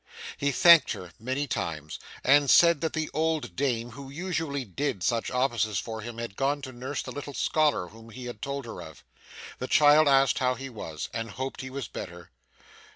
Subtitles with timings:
[0.35, 5.29] He thanked her many times, and said that the old dame who usually did such
[5.29, 8.81] offices for him had gone to nurse the little scholar whom he had told her
[8.81, 9.03] of.
[9.59, 12.31] The child asked how he was, and hoped he was better.